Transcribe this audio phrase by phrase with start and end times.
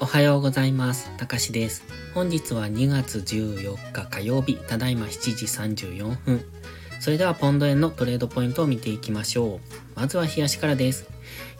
[0.00, 1.10] おはようございます。
[1.16, 1.84] たかしです。
[2.14, 6.44] 本日は2月14日火曜日、ただいま7時34分。
[7.00, 9.60] それではポンド円のトレードポイントを見ていきましょう。
[9.94, 11.06] まずは冷やしからです。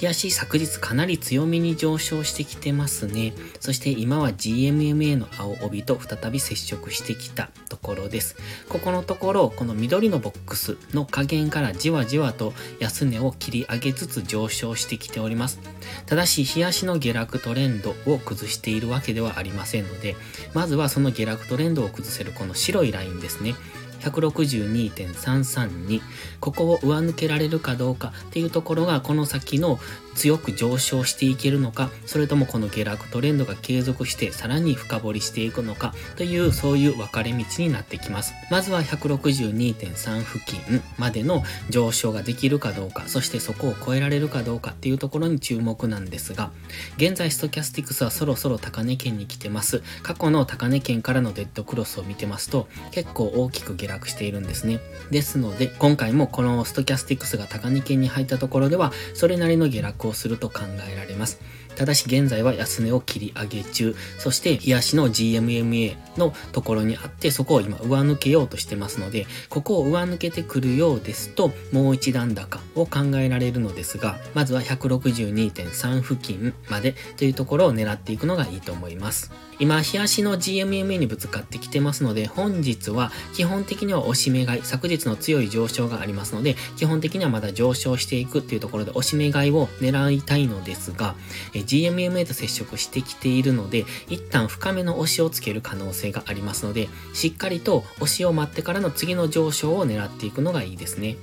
[0.00, 3.32] 冷やし昨日かなり強めに上昇してきてますね。
[3.60, 8.36] そして今は GMMA の青帯と再び接触してきたところです。
[8.68, 15.58] ここのところ、この緑のボックスの加減からじわじわと安値を切り上げつつ上昇してきております。
[16.06, 20.16] ただし、冷やしの下落トレンドを崩しているわけではありませんので、
[20.54, 23.54] まずはその下落トレンドを崩せるこの白いラインですね。
[24.00, 26.00] 162.332
[26.40, 29.78] ここを上抜けられるかどうかっていうところがこの先の
[30.14, 38.34] 強く上昇していけるのかそれともこの下落トレンドが継続してさらに深掘りしていくのかというそういう分かれ道になってきます。
[38.50, 46.50] まずは162.3付近までの上昇ができるかどうかそしてそこを超えられるかどうかっていうところに注目なんですが
[46.96, 49.82] 現在ストキャスティクスはそろそろ高値圏に来てます。
[50.02, 54.80] 過去の高値圏からのデッドクロスを見てますと結構大きく下落しているんですね。
[55.10, 60.60] ですので今回もこのストキャスティクスが高値圏に入ったところではそれなりの下落をすると考
[60.90, 61.40] えられます。
[61.76, 79.32] ただし現在は安値を切り上げ中、そして冷やしの GMMA のところにあってそこを今上抜けようとしてますので、ここを上抜けてくるようですともう一段高を考えられるのですが、まずは162.3付近までというところを狙っていくのがいいと思います。
[79.60, 91.14] 今、冷やしの GMMA にぶつかってきてますので、本日は基本的には押し目買い、昨日の強い上昇がありますので、基本的にはまだ上昇していくっていうところで押し目買いを狙いたいのですが、
[91.62, 101.16] GMMA と接触してきているので、一旦深めの押しをつける可能性がありますので、しっかりと押しを待ってからの次の上昇を狙っていくのがいいですね。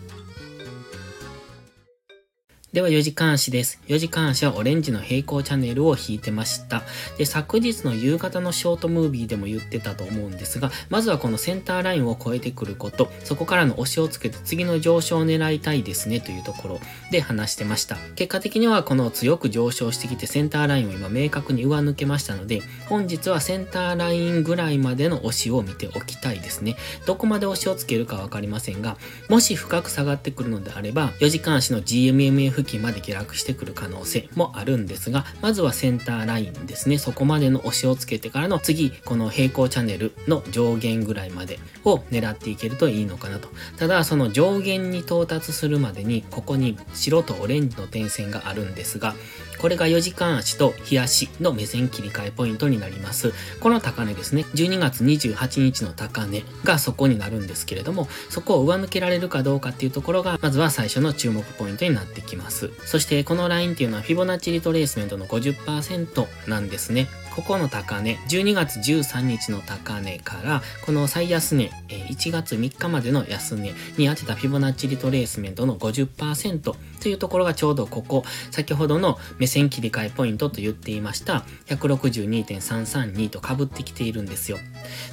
[2.77, 3.81] では4時間足です。
[3.87, 6.83] 4時間足はオレンジの平行チャンネルを引いてました。
[7.17, 16.79] で、昨日の夕方のショートムービーでも言ってたと思うんですが、まずはこのセンターラインを越えてくること、そこからの押しをつけて次の上昇を狙いたいですねというところ
[17.09, 17.97] で話してました。
[18.15, 26.75] 結果的にはこの強く上昇してきてセンターラインを今明確に上抜けましたので、本日はセンターラインぐらいまでの押しを見ておきたいですね。
[27.07, 28.97] どこまで押しをつけるかわかりませんが、
[29.29, 36.97] もし深く下がってくるのであれば、4時間足の GMMA まで下落してくる可能性もあるんですが、まずはセンターラインですね。
[36.97, 43.49] そこまでの押しをつけてからの次、この平行チャンネルの上限ぐらいまでを狙っていけるといいのかなと。
[43.77, 49.15] ただ、その上限に到達するまでに、ここに白とオレンジの点線があるんですが、
[49.57, 53.33] これが4時間足と日足の目線切り替えポイントになります。
[53.59, 54.45] この高値ですね。
[54.53, 62.46] 12月28日の高値がそこになるんですけれども、そこを上抜けられるかどうかっていうところが、まずは最初の注目ポイントになってきます。
[62.49, 67.07] そしてこのラインっていうのはフィボナッチリトレースメントの50%なんですね。
[67.37, 76.75] ここの高値、12月13日の高値から、この最安値、1月3日までの安値に当てたフィボナッチリトレースメントの50%と
[77.07, 84.57] いうところがちょうどここ、先ほどの目線切り替えポイントと言っていました162.332と被ってきているんですよ。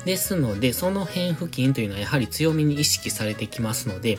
[0.07, 4.19] ですので、その辺付近というのはやはり強めに意識されてきますので、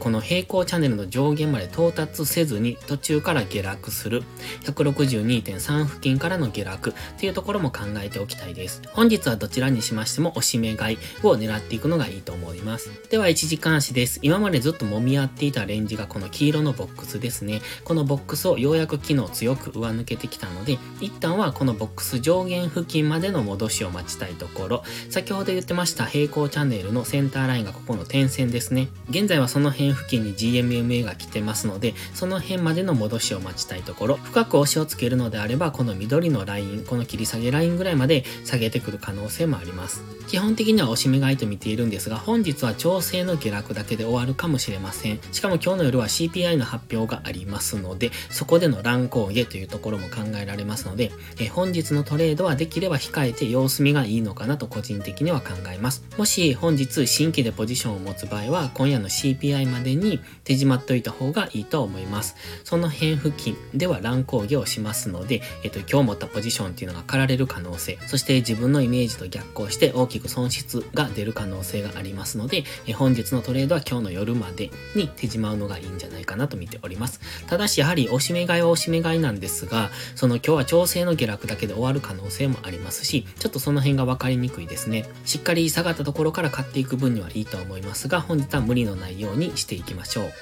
[0.00, 4.24] この平行チャンネルの上限まで到達せずに途中から下落する
[4.64, 8.82] 162.3付近からの下落っていうところころも考えておきたいです。
[8.92, 12.90] 本日はどちらにしましても押し目買いを狙っていくのがいいと思います。
[13.10, 14.18] では1時間足です。
[14.22, 17.62] 今までずっと揉み合っていたレンジがこの黄色のボックスですね。
[17.84, 28.88] このボックスをようやく昨日強く上抜けてきたので、一旦はこのボックス上限付近までの戻しを待ちたいところ、先ほど言ってました平行チャンネルのセンターラインがここの点線ですね。
[29.10, 40.02] 現在はその辺付近に GMMA が来てますので、その辺までの戻しを待ちたいところ、深く押しをつけるのであれば、この緑のライン、この切り下げラインぐらいまで下げてくる可能性もあります。
[40.26, 45.20] 基本的には押し目買いと見ているんですが、本日は調整の下落だけで終わるかもしれません。
[45.32, 56.04] しかも今日の夜は CPI の発表がありますので、そこでの乱高下というところも考えられますので、え本日のトレードはできれば控えて様子見がいいのかなと個人的には考えます。
[56.16, 62.34] もし本日新規でポジションを持つ場合は、今夜の CPI までに手締まっておいた方がいいと思います。
[62.64, 77.20] その辺付近では乱高下をしますので、えっと、今日持ったポジションっていうのが刈られる可能性、そして自分のイメージと逆行して大きく損失が出る可能性がありますので、え本日のトレードは今日の夜までに手締まうのがいいんじゃないかなと見ております。
[77.46, 85.08] ただし、やはり押し目買いは押し目買いなんですが、その今日は調整の下落だけで終わる可能性もありますし、ちょっとその辺が分かりにくいですね。
[85.24, 90.32] しっかり下がったところから買っていく分にはいいと思いますが、本日は無理のないようにしていきましょう。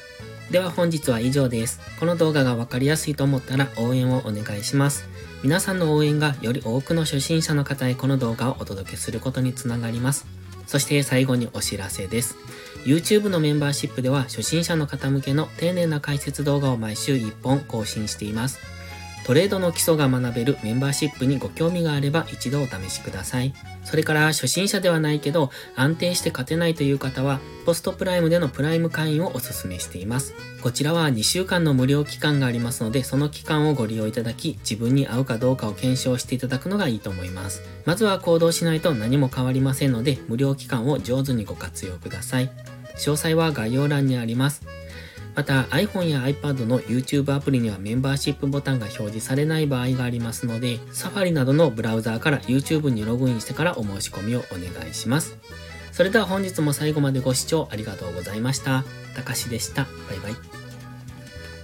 [0.50, 1.80] では本日は以上です。
[2.00, 5.31] この動画が分かりやすいと思ったら応援をお願いします。
[5.42, 10.24] 皆さんの応援がより多くの初心者の方へこの動画をお届けすることにつながります。
[10.68, 12.36] そして最後にお知らせです。
[12.84, 18.60] YouTube のメンバーシップでは初心者の方向けの丁寧な解説動画を毎週1本更新しています。
[19.24, 23.54] トレードの基礎が学べるメンバーシップにご興味があれば一度お試しください。
[23.84, 30.34] それから初心者ではないけど安定して勝てないという方はポストプライムでのプライム会員をお勧めしています。
[30.60, 37.62] こちらは2週間の無料期間がありますのでその期間をご利用いただき自分に合うかどうかを検証していただくのがいいと思います。
[37.84, 42.50] まずは行動しないと何も変わりませんので無料期間を上手にご活用ください。
[42.96, 44.62] 詳細は概要欄にあります。
[45.34, 55.38] また iPhone や iPad の YouTube アプリにはメンバーシップボタンが表示されない場合がありますので、Safari などのブラウザーから YouTube にログインしてからお申し込みをお願いします。
[55.92, 58.84] それでは本日も最後までご視聴ありがとうございました。
[59.14, 59.84] たかしでした。
[60.08, 60.61] バイバイ。